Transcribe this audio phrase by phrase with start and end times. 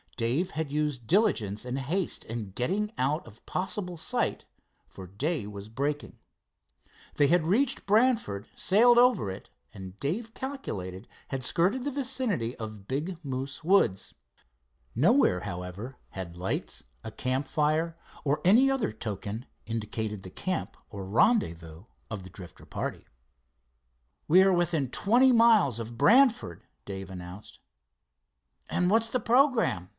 [0.17, 4.45] Dave had used diligence and haste in getting out of possible sight,
[4.87, 6.19] for day was breaking.
[7.15, 12.87] They had reach Brantford, sailed over it, and Dave calculated had skirted the vicinity of
[12.87, 14.13] Big Moose Woods.
[14.95, 21.85] Nowhere, however, had lights, a campfire or any other token indicated the camp or rendezvous
[22.11, 23.07] of the Drifter party.
[24.27, 27.59] "We are within twenty miles of Brantford," Dave announced.
[28.69, 29.89] "And what's the programme?"